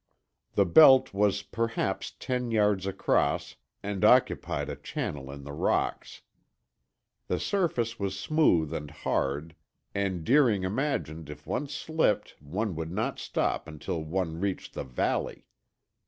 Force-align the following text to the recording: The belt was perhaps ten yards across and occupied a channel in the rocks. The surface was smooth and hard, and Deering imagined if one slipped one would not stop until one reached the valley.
The 0.55 0.65
belt 0.65 1.13
was 1.13 1.43
perhaps 1.43 2.09
ten 2.17 2.49
yards 2.49 2.87
across 2.87 3.57
and 3.83 4.03
occupied 4.03 4.67
a 4.67 4.75
channel 4.75 5.29
in 5.29 5.43
the 5.43 5.53
rocks. 5.53 6.23
The 7.27 7.39
surface 7.39 7.99
was 7.99 8.17
smooth 8.19 8.73
and 8.73 8.89
hard, 8.89 9.53
and 9.93 10.23
Deering 10.23 10.63
imagined 10.63 11.29
if 11.29 11.45
one 11.45 11.67
slipped 11.67 12.33
one 12.41 12.73
would 12.77 12.91
not 12.91 13.19
stop 13.19 13.67
until 13.67 14.03
one 14.03 14.39
reached 14.39 14.73
the 14.73 14.85
valley. 14.85 15.45